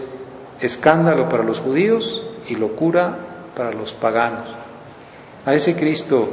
escándalo 0.59 1.29
para 1.29 1.43
los 1.43 1.59
judíos 1.59 2.23
y 2.47 2.55
locura 2.55 3.17
para 3.55 3.71
los 3.71 3.93
paganos. 3.93 4.47
A 5.45 5.53
ese 5.53 5.75
Cristo 5.75 6.29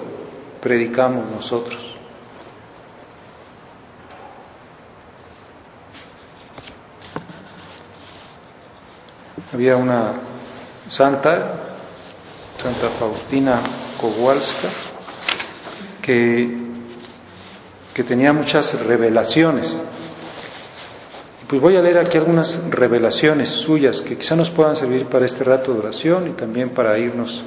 predicamos 0.61 1.31
nosotros. 1.31 1.86
Había 9.53 9.77
una 9.77 10.13
santa, 10.89 11.55
Santa 12.59 12.89
Faustina 12.89 13.61
Kowalska, 14.01 14.69
que, 16.03 16.57
que 17.95 18.05
tenía 18.05 18.33
muchas 18.33 18.81
revelaciones. 18.85 19.77
Pues 21.49 21.63
voy 21.63 21.77
a 21.77 21.83
leer 21.83 21.99
aquí 21.99 22.19
algunas 22.19 22.63
revelaciones 22.71 23.51
suyas 23.51 24.01
que 24.01 24.19
quizá 24.19 24.35
nos 24.35 24.51
puedan 24.51 24.75
servir 24.75 25.07
para 25.07 25.27
este 25.27 25.45
rato 25.45 25.73
de 25.73 25.79
oración 25.79 26.29
y 26.29 26.33
también 26.33 26.71
para 26.71 26.99
irnos 26.99 27.45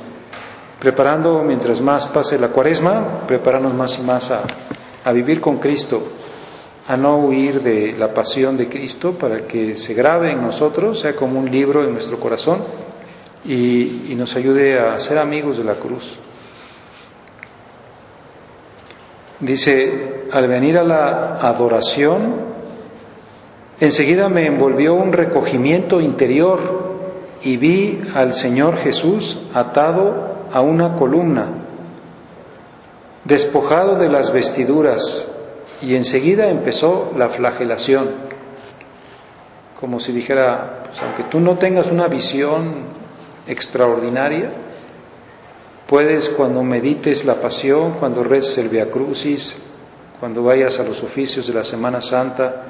preparando 0.79 1.43
mientras 1.43 1.81
más 1.81 2.07
pase 2.07 2.39
la 2.39 2.47
cuaresma, 2.47 3.25
prepararnos 3.27 3.73
más 3.73 3.99
y 3.99 4.01
más 4.01 4.31
a, 4.31 4.43
a 5.03 5.11
vivir 5.11 5.41
con 5.41 5.57
Cristo, 5.57 6.01
a 6.89 6.97
no 6.97 7.17
huir 7.17 7.61
de 7.61 7.93
la 7.93 8.15
pasión 8.15 8.57
de 8.57 8.67
Cristo 8.67 9.13
para 9.13 9.45
que 9.45 9.77
se 9.77 9.93
grabe 9.93 10.31
en 10.31 10.41
nosotros, 10.41 10.99
sea 10.99 11.15
como 11.15 11.39
un 11.39 11.51
libro 11.51 11.83
en 11.83 11.91
nuestro 11.91 12.19
corazón 12.19 12.63
y, 13.45 14.11
y 14.11 14.15
nos 14.17 14.35
ayude 14.35 14.79
a 14.79 14.99
ser 14.99 15.19
amigos 15.19 15.59
de 15.59 15.65
la 15.65 15.75
cruz. 15.75 16.17
Dice, 19.39 20.23
al 20.31 20.47
venir 20.47 20.79
a 20.79 20.83
la 20.83 21.35
adoración, 21.35 22.37
enseguida 23.79 24.27
me 24.27 24.47
envolvió 24.47 24.95
un 24.95 25.13
recogimiento 25.13 26.01
interior 26.01 26.59
y 27.43 27.57
vi 27.57 28.01
al 28.15 28.33
Señor 28.33 28.77
Jesús 28.77 29.39
atado 29.53 30.47
a 30.51 30.61
una 30.61 30.95
columna, 30.95 31.49
despojado 33.25 33.95
de 33.99 34.09
las 34.09 34.33
vestiduras, 34.33 35.31
y 35.81 35.95
enseguida 35.95 36.49
empezó 36.49 37.11
la 37.15 37.29
flagelación, 37.29 38.09
como 39.79 39.99
si 39.99 40.11
dijera, 40.11 40.83
pues 40.85 41.01
aunque 41.01 41.23
tú 41.23 41.39
no 41.39 41.57
tengas 41.57 41.91
una 41.91 42.07
visión 42.07 42.83
extraordinaria, 43.47 44.51
Puedes 45.89 46.29
cuando 46.29 46.61
medites 46.61 47.25
la 47.25 47.41
pasión, 47.41 47.93
cuando 47.93 48.23
reces 48.23 48.59
el 48.59 48.69
Via 48.69 48.91
Crucis, 48.91 49.57
cuando 50.19 50.43
vayas 50.43 50.79
a 50.79 50.83
los 50.83 51.01
oficios 51.01 51.47
de 51.47 51.53
la 51.55 51.63
Semana 51.63 51.99
Santa, 51.99 52.63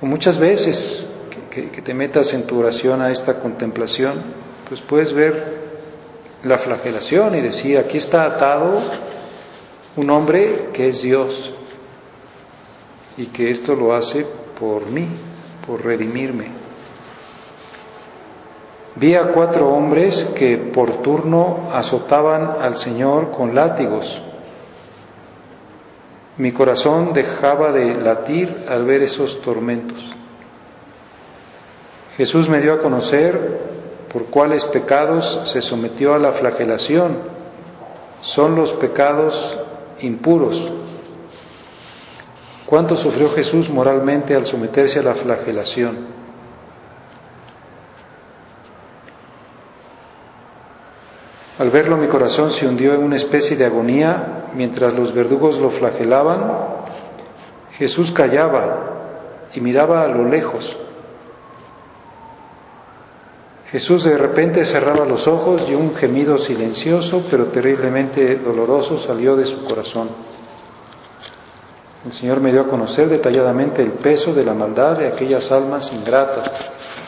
o 0.00 0.06
muchas 0.06 0.38
veces 0.38 1.06
que, 1.50 1.68
que, 1.68 1.82
te 1.82 1.92
metas 1.92 2.32
en 2.32 2.44
tu 2.44 2.58
oración 2.58 3.02
a 3.02 3.10
esta 3.10 3.34
contemplación, 3.34 4.22
pues 4.66 4.80
puedes 4.80 5.12
ver 5.12 5.66
la 6.42 6.56
flagelación 6.56 7.34
y 7.34 7.42
decir, 7.42 7.76
aquí 7.76 7.98
está 7.98 8.24
atado 8.24 8.80
un 9.96 10.08
hombre 10.08 10.70
que 10.72 10.88
es 10.88 11.02
Dios 11.02 11.52
y 13.16 13.26
que 13.26 13.50
esto 13.50 13.74
lo 13.74 13.94
hace 13.94 14.26
por 14.58 14.86
mí, 14.86 15.08
por 15.66 15.84
redimirme. 15.84 16.66
Vi 18.96 19.14
a 19.14 19.32
cuatro 19.32 19.68
hombres 19.68 20.24
que 20.36 20.56
por 20.56 21.02
turno 21.02 21.68
azotaban 21.72 22.62
al 22.62 22.76
Señor 22.76 23.30
con 23.30 23.54
látigos. 23.54 24.22
Mi 26.38 26.52
corazón 26.52 27.12
dejaba 27.12 27.72
de 27.72 27.94
latir 27.94 28.64
al 28.68 28.84
ver 28.84 29.02
esos 29.02 29.40
tormentos. 29.42 30.16
Jesús 32.16 32.48
me 32.48 32.60
dio 32.60 32.72
a 32.72 32.80
conocer 32.80 33.60
por 34.10 34.26
cuáles 34.26 34.64
pecados 34.64 35.42
se 35.44 35.60
sometió 35.60 36.14
a 36.14 36.18
la 36.18 36.32
flagelación. 36.32 37.18
Son 38.22 38.54
los 38.54 38.72
pecados 38.72 39.60
impuros. 40.00 40.72
¿Cuánto 42.66 42.96
sufrió 42.96 43.30
Jesús 43.30 43.70
moralmente 43.70 44.34
al 44.34 44.44
someterse 44.44 44.98
a 44.98 45.02
la 45.02 45.14
flagelación? 45.14 46.16
Al 51.58 51.70
verlo 51.70 51.96
mi 51.96 52.08
corazón 52.08 52.50
se 52.50 52.66
hundió 52.66 52.92
en 52.94 53.04
una 53.04 53.16
especie 53.16 53.56
de 53.56 53.64
agonía 53.64 54.50
mientras 54.54 54.94
los 54.94 55.14
verdugos 55.14 55.60
lo 55.60 55.70
flagelaban. 55.70 56.52
Jesús 57.78 58.10
callaba 58.10 59.48
y 59.54 59.60
miraba 59.60 60.02
a 60.02 60.08
lo 60.08 60.28
lejos. 60.28 60.76
Jesús 63.70 64.04
de 64.04 64.18
repente 64.18 64.64
cerraba 64.64 65.06
los 65.06 65.26
ojos 65.28 65.68
y 65.68 65.74
un 65.74 65.94
gemido 65.94 66.36
silencioso 66.36 67.24
pero 67.30 67.46
terriblemente 67.46 68.36
doloroso 68.36 68.98
salió 68.98 69.36
de 69.36 69.46
su 69.46 69.62
corazón. 69.64 70.35
El 72.06 72.12
Señor 72.12 72.40
me 72.40 72.52
dio 72.52 72.62
a 72.62 72.68
conocer 72.68 73.08
detalladamente 73.08 73.82
el 73.82 73.92
peso 73.92 74.32
de 74.32 74.44
la 74.44 74.54
maldad 74.54 74.96
de 74.96 75.08
aquellas 75.08 75.50
almas 75.52 75.92
ingratas 75.92 76.50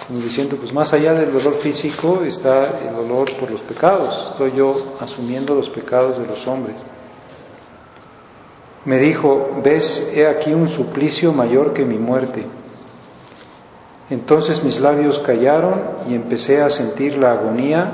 como 0.08 0.20
diciendo, 0.20 0.56
pues 0.56 0.72
más 0.72 0.94
allá 0.94 1.12
del 1.12 1.30
dolor 1.30 1.56
físico 1.56 2.22
está 2.24 2.80
el 2.80 2.96
dolor 2.96 3.30
por 3.38 3.50
los 3.50 3.60
pecados, 3.60 4.30
estoy 4.30 4.52
yo 4.56 4.94
asumiendo 5.00 5.54
los 5.54 5.68
pecados 5.68 6.18
de 6.18 6.26
los 6.26 6.46
hombres. 6.46 6.76
Me 8.86 8.98
dijo, 8.98 9.60
ves, 9.62 10.10
he 10.14 10.26
aquí 10.26 10.54
un 10.54 10.68
suplicio 10.70 11.30
mayor 11.30 11.74
que 11.74 11.84
mi 11.84 11.98
muerte. 11.98 12.46
Entonces 14.08 14.64
mis 14.64 14.80
labios 14.80 15.18
callaron 15.18 15.74
y 16.08 16.14
empecé 16.14 16.62
a 16.62 16.70
sentir 16.70 17.18
la 17.18 17.32
agonía 17.32 17.92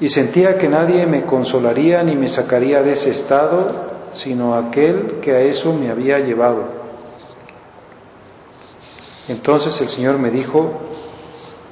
y 0.00 0.10
sentía 0.10 0.58
que 0.58 0.68
nadie 0.68 1.06
me 1.06 1.24
consolaría 1.24 2.02
ni 2.02 2.14
me 2.14 2.28
sacaría 2.28 2.82
de 2.82 2.92
ese 2.92 3.10
estado, 3.10 3.93
sino 4.14 4.54
aquel 4.54 5.20
que 5.20 5.32
a 5.32 5.40
eso 5.40 5.72
me 5.72 5.90
había 5.90 6.18
llevado. 6.18 6.84
Entonces 9.28 9.80
el 9.80 9.88
Señor 9.88 10.18
me 10.18 10.30
dijo, 10.30 10.72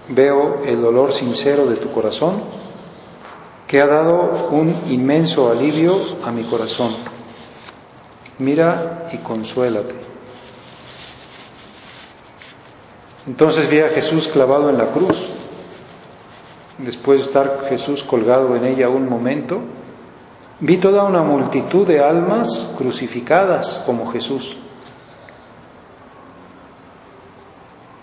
veo 0.08 0.62
el 0.64 0.80
dolor 0.80 1.12
sincero 1.12 1.66
de 1.66 1.76
tu 1.76 1.92
corazón, 1.92 2.42
que 3.66 3.80
ha 3.80 3.86
dado 3.86 4.48
un 4.50 4.68
inmenso 4.90 5.50
alivio 5.50 5.98
a 6.24 6.30
mi 6.30 6.44
corazón. 6.44 6.94
Mira 8.38 9.08
y 9.12 9.18
consuélate. 9.18 9.94
Entonces 13.26 13.68
vi 13.68 13.78
a 13.80 13.90
Jesús 13.90 14.28
clavado 14.28 14.68
en 14.68 14.78
la 14.78 14.86
cruz. 14.86 15.16
Después 16.78 17.20
de 17.20 17.26
estar 17.26 17.66
Jesús 17.68 18.02
colgado 18.02 18.56
en 18.56 18.64
ella 18.64 18.88
un 18.88 19.08
momento, 19.08 19.60
vi 20.62 20.78
toda 20.78 21.02
una 21.02 21.24
multitud 21.24 21.84
de 21.84 22.00
almas 22.00 22.72
crucificadas 22.78 23.82
como 23.84 24.12
Jesús. 24.12 24.56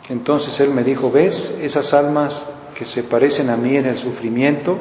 Entonces 0.09 0.59
él 0.59 0.71
me 0.71 0.83
dijo, 0.83 1.09
¿ves 1.09 1.57
esas 1.61 1.93
almas 1.93 2.49
que 2.75 2.83
se 2.83 3.03
parecen 3.03 3.49
a 3.49 3.55
mí 3.55 3.77
en 3.77 3.85
el 3.85 3.97
sufrimiento 3.97 4.77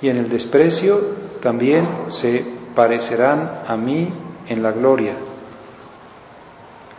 y 0.00 0.08
en 0.08 0.16
el 0.16 0.30
desprecio, 0.30 1.26
también 1.42 1.86
se 2.08 2.42
parecerán 2.74 3.64
a 3.66 3.76
mí 3.76 4.08
en 4.48 4.62
la 4.62 4.72
gloria? 4.72 5.16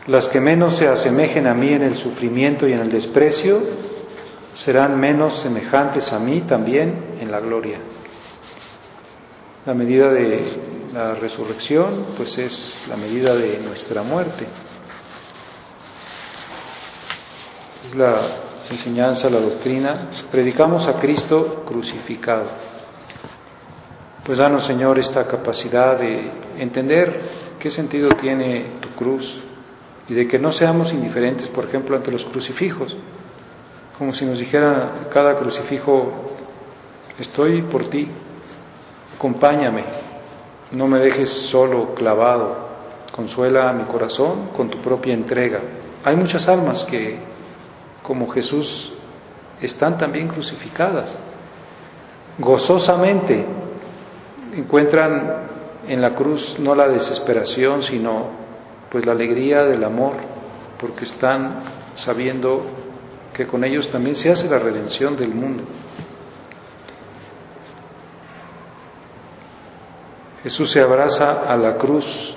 Las 0.05 0.29
que 0.29 0.39
menos 0.39 0.75
se 0.75 0.87
asemejen 0.87 1.47
a 1.47 1.55
mí 1.55 1.69
en 1.69 1.81
el 1.81 1.95
sufrimiento 1.95 2.67
y 2.67 2.73
en 2.73 2.81
el 2.81 2.91
desprecio, 2.91 3.61
serán 4.53 4.99
menos 4.99 5.37
semejantes 5.37 6.13
a 6.13 6.19
mí 6.19 6.41
también 6.41 7.17
en 7.19 7.31
la 7.31 7.39
gloria. 7.39 7.79
La 9.67 9.73
medida 9.73 10.13
de 10.13 10.45
la 10.93 11.15
resurrección, 11.15 12.05
pues 12.15 12.37
es 12.37 12.85
la 12.87 12.95
medida 12.95 13.35
de 13.35 13.59
nuestra 13.59 14.01
muerte. 14.01 14.47
es 17.89 17.93
la 17.93 18.29
enseñanza, 18.71 19.29
la 19.29 19.41
doctrina, 19.41 20.07
predicamos 20.31 20.87
a 20.87 20.93
Cristo 20.93 21.65
crucificado. 21.67 22.45
Pues 24.23 24.37
danos, 24.37 24.65
Señor, 24.65 24.99
esta 24.99 25.27
capacidad 25.27 25.99
de 25.99 26.31
entender 26.59 27.19
qué 27.59 27.69
sentido 27.69 28.07
tiene 28.07 28.79
tu 28.79 28.87
cruz 28.91 29.37
y 30.07 30.13
de 30.13 30.29
que 30.29 30.39
no 30.39 30.53
seamos 30.53 30.93
indiferentes, 30.93 31.49
por 31.49 31.65
ejemplo, 31.65 31.97
ante 31.97 32.09
los 32.09 32.23
crucifijos, 32.23 32.95
como 33.97 34.13
si 34.13 34.23
nos 34.25 34.39
dijera 34.39 35.09
cada 35.13 35.37
crucifijo, 35.37 36.13
estoy 37.19 37.63
por 37.63 37.89
ti, 37.89 38.07
acompáñame, 39.17 39.83
no 40.71 40.85
me 40.87 40.99
dejes 40.99 41.29
solo, 41.29 41.95
clavado, 41.95 42.55
consuela 43.11 43.73
mi 43.73 43.83
corazón 43.85 44.49
con 44.55 44.69
tu 44.69 44.79
propia 44.79 45.15
entrega. 45.15 45.59
Hay 46.05 46.15
muchas 46.15 46.47
almas 46.47 46.85
que, 46.85 47.17
como 48.03 48.29
Jesús, 48.29 48.93
están 49.59 49.97
también 49.97 50.27
crucificadas. 50.27 51.15
Gozosamente 52.37 53.43
encuentran 54.53 55.47
en 55.87 55.99
la 55.99 56.13
cruz 56.13 56.57
no 56.59 56.75
la 56.75 56.87
desesperación, 56.87 57.81
sino 57.81 58.27
pues 58.91 59.03
la 59.03 59.13
alegría 59.13 59.63
del 59.63 59.83
amor, 59.83 60.13
porque 60.79 61.05
están 61.05 61.61
sabiendo 61.95 62.61
que 63.33 63.47
con 63.47 63.63
ellos 63.63 63.89
también 63.89 64.15
se 64.15 64.29
hace 64.29 64.47
la 64.47 64.59
redención 64.59 65.17
del 65.17 65.33
mundo. 65.33 65.63
Jesús 70.47 70.71
se 70.71 70.79
abraza 70.79 71.41
a 71.45 71.57
la 71.57 71.75
cruz, 71.75 72.33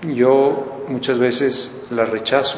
yo 0.00 0.84
muchas 0.86 1.18
veces 1.18 1.86
la 1.90 2.04
rechazo. 2.04 2.56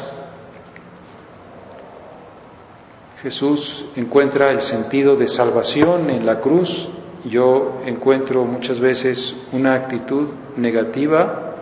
Jesús 3.22 3.86
encuentra 3.96 4.50
el 4.50 4.60
sentido 4.60 5.16
de 5.16 5.26
salvación 5.26 6.10
en 6.10 6.26
la 6.26 6.38
cruz, 6.38 6.86
yo 7.24 7.80
encuentro 7.86 8.44
muchas 8.44 8.78
veces 8.78 9.34
una 9.52 9.72
actitud 9.72 10.28
negativa 10.58 11.54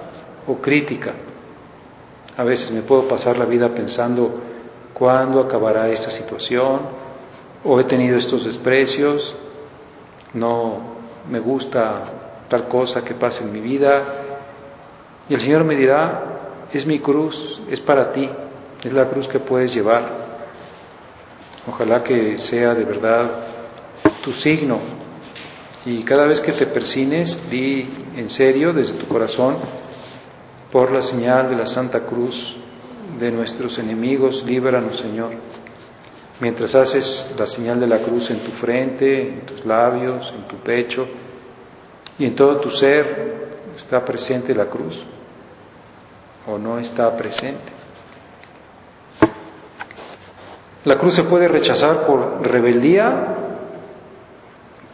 o 0.48 0.57
crítica. 0.57 1.14
A 2.37 2.42
veces 2.42 2.72
me 2.72 2.83
puedo 2.83 3.07
pasar 3.07 3.38
la 3.38 3.44
vida 3.44 3.68
pensando 3.68 4.35
cuándo 4.92 5.38
acabará 5.38 5.88
esta 5.90 6.11
situación, 6.11 6.81
o 7.62 7.79
he 7.79 7.85
tenido 7.85 8.16
estos 8.16 8.46
desprecios, 8.46 9.37
no 10.35 10.98
me 11.31 11.38
gusta 11.38 12.19
tal 12.50 12.68
cosa 12.68 13.02
que 13.02 13.14
pase 13.14 13.44
en 13.44 13.52
mi 13.52 13.60
vida. 13.60 14.02
Y 15.28 15.34
el 15.34 15.40
Señor 15.40 15.64
me 15.64 15.76
dirá, 15.76 16.66
es 16.72 16.84
mi 16.84 16.98
cruz, 16.98 17.62
es 17.70 17.80
para 17.80 18.12
ti, 18.12 18.28
es 18.82 18.92
la 18.92 19.08
cruz 19.08 19.28
que 19.28 19.38
puedes 19.38 19.72
llevar. 19.72 20.28
Ojalá 21.66 22.02
que 22.02 22.36
sea 22.38 22.74
de 22.74 22.84
verdad 22.84 23.30
tu 24.22 24.32
signo. 24.32 24.78
Y 25.86 26.02
cada 26.02 26.26
vez 26.26 26.40
que 26.40 26.52
te 26.52 26.66
persines, 26.66 27.48
di 27.48 27.88
en 28.16 28.28
serio 28.28 28.72
desde 28.72 28.94
tu 28.94 29.06
corazón, 29.06 29.56
por 30.72 30.90
la 30.90 31.00
señal 31.00 31.48
de 31.48 31.56
la 31.56 31.66
Santa 31.66 32.00
Cruz 32.00 32.56
de 33.18 33.30
nuestros 33.30 33.78
enemigos, 33.78 34.44
líbranos 34.44 34.98
Señor. 34.98 35.30
Mientras 36.40 36.74
haces 36.74 37.32
la 37.38 37.46
señal 37.46 37.78
de 37.80 37.86
la 37.86 37.98
cruz 37.98 38.30
en 38.30 38.40
tu 38.40 38.50
frente, 38.52 39.28
en 39.28 39.46
tus 39.46 39.64
labios, 39.64 40.32
en 40.36 40.48
tu 40.48 40.56
pecho, 40.56 41.06
y 42.20 42.26
en 42.26 42.37
todo 42.37 42.61
tu 42.61 42.70
ser 42.70 43.48
está 43.74 44.04
presente 44.04 44.54
la 44.54 44.66
cruz 44.66 45.02
o 46.46 46.59
no 46.59 46.78
está 46.78 47.16
presente. 47.16 47.72
La 50.85 50.98
cruz 50.98 51.14
se 51.14 51.24
puede 51.24 51.48
rechazar 51.48 52.04
por 52.04 52.46
rebeldía, 52.46 53.37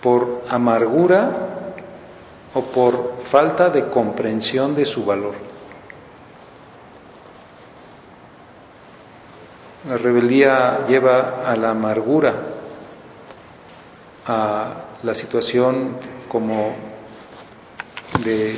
por 0.01 0.45
amargura 0.49 1.75
o 2.55 2.63
por 2.63 3.17
falta 3.29 3.71
de 3.71 3.89
comprensión 3.89 4.77
de 4.77 4.87
su 4.87 5.05
valor. 5.05 5.35
La 9.89 9.97
rebeldía 9.97 10.87
lleva 10.87 11.43
a 11.45 11.57
la 11.57 11.71
amargura, 11.71 12.35
a 14.27 14.73
la 15.03 15.15
situación 15.15 15.97
como 16.29 16.96
de 18.25 18.57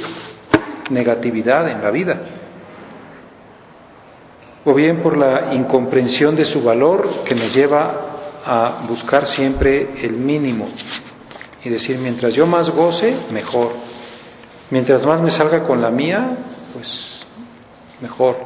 negatividad 0.90 1.70
en 1.70 1.82
la 1.82 1.90
vida, 1.90 2.20
o 4.64 4.74
bien 4.74 5.00
por 5.00 5.16
la 5.18 5.54
incomprensión 5.54 6.36
de 6.36 6.44
su 6.44 6.62
valor 6.62 7.24
que 7.24 7.34
nos 7.34 7.54
lleva 7.54 8.08
a 8.44 8.84
buscar 8.88 9.26
siempre 9.26 9.90
el 10.02 10.14
mínimo 10.14 10.68
y 11.64 11.70
decir, 11.70 11.98
mientras 11.98 12.34
yo 12.34 12.46
más 12.46 12.70
goce, 12.70 13.16
mejor. 13.30 13.72
Mientras 14.70 15.04
más 15.06 15.20
me 15.20 15.30
salga 15.30 15.64
con 15.66 15.80
la 15.80 15.90
mía, 15.90 16.36
pues 16.72 17.26
mejor. 18.00 18.36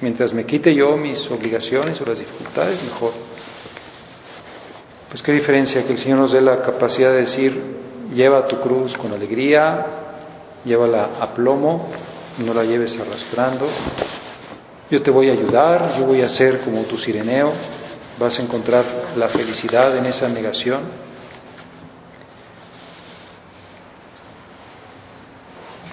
Mientras 0.00 0.32
me 0.32 0.44
quite 0.44 0.74
yo 0.74 0.96
mis 0.96 1.30
obligaciones 1.30 2.00
o 2.00 2.04
las 2.04 2.18
dificultades, 2.18 2.82
mejor. 2.82 3.12
Pues 5.08 5.22
qué 5.22 5.32
diferencia 5.32 5.84
que 5.84 5.92
el 5.92 5.98
Señor 5.98 6.18
nos 6.18 6.32
dé 6.32 6.40
la 6.40 6.60
capacidad 6.62 7.10
de 7.10 7.18
decir, 7.18 7.60
lleva 8.14 8.46
tu 8.46 8.60
cruz 8.60 8.96
con 8.96 9.12
alegría, 9.12 10.05
llévala 10.66 11.10
a 11.20 11.32
plomo, 11.32 11.88
no 12.44 12.52
la 12.52 12.64
lleves 12.64 12.98
arrastrando. 12.98 13.66
Yo 14.90 15.02
te 15.02 15.10
voy 15.10 15.30
a 15.30 15.32
ayudar, 15.32 15.98
yo 15.98 16.04
voy 16.06 16.22
a 16.22 16.28
ser 16.28 16.60
como 16.60 16.82
tu 16.82 16.98
sireneo, 16.98 17.52
vas 18.18 18.38
a 18.38 18.42
encontrar 18.42 18.84
la 19.16 19.28
felicidad 19.28 19.96
en 19.96 20.06
esa 20.06 20.28
negación. 20.28 20.82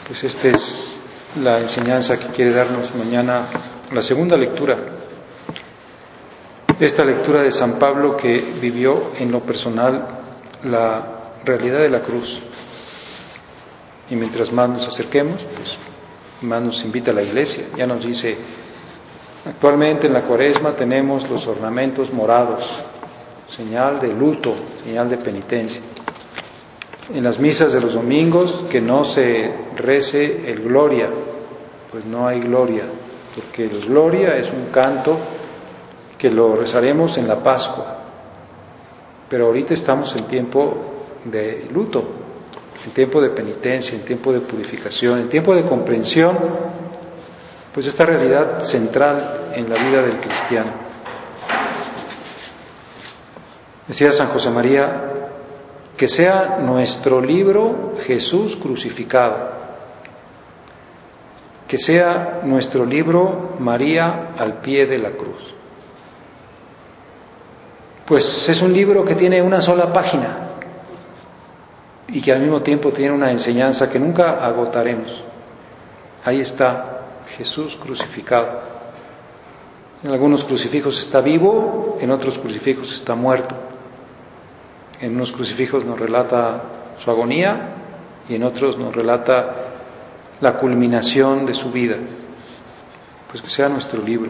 Pues 0.07 0.23
esta 0.23 0.49
es 0.49 0.97
la 1.41 1.59
enseñanza 1.59 2.17
que 2.17 2.27
quiere 2.27 2.51
darnos 2.51 2.93
mañana 2.93 3.47
la 3.91 4.01
segunda 4.01 4.35
lectura. 4.35 4.77
Esta 6.79 7.05
lectura 7.05 7.41
de 7.41 7.51
San 7.51 7.79
Pablo 7.79 8.17
que 8.17 8.53
vivió 8.59 9.11
en 9.17 9.31
lo 9.31 9.39
personal 9.41 10.05
la 10.63 11.03
realidad 11.45 11.79
de 11.79 11.89
la 11.89 12.01
cruz. 12.01 12.39
Y 14.13 14.15
mientras 14.15 14.51
más 14.51 14.69
nos 14.69 14.87
acerquemos, 14.87 15.41
pues 15.55 15.75
más 16.43 16.61
nos 16.61 16.85
invita 16.85 17.09
a 17.09 17.15
la 17.15 17.23
iglesia. 17.23 17.65
Ya 17.75 17.87
nos 17.87 18.05
dice, 18.05 18.37
actualmente 19.43 20.05
en 20.05 20.13
la 20.13 20.21
cuaresma 20.21 20.75
tenemos 20.75 21.27
los 21.27 21.47
ornamentos 21.47 22.13
morados, 22.13 22.63
señal 23.49 23.99
de 23.99 24.09
luto, 24.09 24.53
señal 24.85 25.09
de 25.09 25.17
penitencia. 25.17 25.81
En 27.11 27.23
las 27.23 27.39
misas 27.39 27.73
de 27.73 27.81
los 27.81 27.95
domingos 27.95 28.65
que 28.69 28.79
no 28.79 29.03
se 29.03 29.51
rece 29.77 30.47
el 30.47 30.61
gloria, 30.61 31.09
pues 31.91 32.05
no 32.05 32.27
hay 32.27 32.39
gloria, 32.39 32.85
porque 33.33 33.63
el 33.63 33.83
gloria 33.83 34.37
es 34.37 34.53
un 34.53 34.67
canto 34.67 35.17
que 36.19 36.29
lo 36.29 36.55
rezaremos 36.55 37.17
en 37.17 37.27
la 37.27 37.41
Pascua. 37.41 37.97
Pero 39.27 39.47
ahorita 39.47 39.73
estamos 39.73 40.15
en 40.15 40.25
tiempo 40.25 40.75
de 41.25 41.67
luto, 41.73 42.21
en 42.85 42.91
tiempo 42.91 43.21
de 43.21 43.29
penitencia, 43.29 43.95
en 43.97 44.03
tiempo 44.03 44.33
de 44.33 44.41
purificación, 44.41 45.19
en 45.19 45.29
tiempo 45.29 45.55
de 45.55 45.63
comprensión, 45.63 46.37
pues 47.73 47.85
esta 47.85 48.05
realidad 48.05 48.59
central 48.59 49.51
en 49.53 49.69
la 49.69 49.83
vida 49.83 50.01
del 50.01 50.19
cristiano. 50.19 50.71
Decía 53.87 54.11
San 54.11 54.29
José 54.29 54.49
María, 54.49 55.09
que 55.97 56.07
sea 56.07 56.57
nuestro 56.59 57.21
libro 57.21 57.93
Jesús 58.05 58.55
crucificado, 58.55 59.51
que 61.67 61.77
sea 61.77 62.41
nuestro 62.43 62.85
libro 62.85 63.55
María 63.59 64.33
al 64.37 64.59
pie 64.61 64.85
de 64.85 64.97
la 64.97 65.11
cruz. 65.11 65.53
Pues 68.05 68.49
es 68.49 68.61
un 68.61 68.73
libro 68.73 69.03
que 69.05 69.15
tiene 69.15 69.41
una 69.41 69.61
sola 69.61 69.91
página, 69.93 70.42
y 72.13 72.21
que 72.21 72.31
al 72.31 72.39
mismo 72.39 72.61
tiempo 72.61 72.91
tiene 72.91 73.11
una 73.11 73.31
enseñanza 73.31 73.89
que 73.89 73.97
nunca 73.97 74.45
agotaremos. 74.45 75.23
Ahí 76.23 76.41
está 76.41 77.01
Jesús 77.35 77.75
crucificado. 77.75 78.61
En 80.03 80.11
algunos 80.11 80.43
crucifijos 80.43 80.99
está 80.99 81.21
vivo, 81.21 81.97
en 81.99 82.11
otros 82.11 82.37
crucifijos 82.37 82.93
está 82.93 83.15
muerto. 83.15 83.55
En 84.99 85.15
unos 85.15 85.31
crucifijos 85.31 85.85
nos 85.85 85.99
relata 85.99 86.61
su 86.99 87.09
agonía 87.09 87.77
y 88.29 88.35
en 88.35 88.43
otros 88.43 88.77
nos 88.77 88.95
relata 88.95 89.55
la 90.39 90.59
culminación 90.59 91.47
de 91.47 91.55
su 91.55 91.71
vida. 91.71 91.97
Pues 93.31 93.41
que 93.41 93.49
sea 93.49 93.69
nuestro 93.69 94.03
libro, 94.03 94.29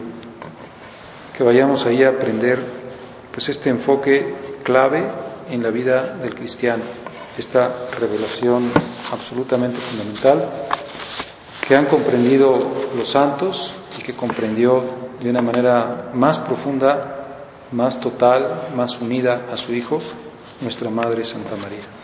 que 1.36 1.44
vayamos 1.44 1.84
ahí 1.84 2.02
a 2.02 2.08
aprender 2.08 2.64
pues 3.30 3.46
este 3.50 3.68
enfoque 3.68 4.34
clave 4.62 5.04
en 5.50 5.62
la 5.62 5.68
vida 5.68 6.16
del 6.16 6.34
cristiano 6.34 7.04
esta 7.38 7.88
revelación 7.98 8.70
absolutamente 9.12 9.78
fundamental 9.78 10.66
que 11.66 11.74
han 11.74 11.86
comprendido 11.86 12.58
los 12.96 13.08
santos 13.10 13.72
y 13.98 14.02
que 14.02 14.14
comprendió 14.14 14.84
de 15.20 15.30
una 15.30 15.40
manera 15.40 16.10
más 16.14 16.38
profunda, 16.40 17.46
más 17.72 17.98
total, 18.00 18.68
más 18.76 19.00
unida 19.00 19.46
a 19.50 19.56
su 19.56 19.72
Hijo, 19.72 19.98
nuestra 20.60 20.90
Madre 20.90 21.24
Santa 21.24 21.56
María. 21.56 22.03